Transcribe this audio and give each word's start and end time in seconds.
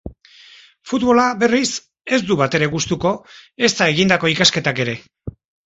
Futbola, 0.91 1.25
berriz, 1.43 1.73
ez 2.17 2.21
du 2.31 2.39
batere 2.41 2.71
gustuko, 2.73 3.13
ezta 3.71 3.91
egindako 3.95 4.35
ikasketak 4.35 4.85
ere. 4.89 5.01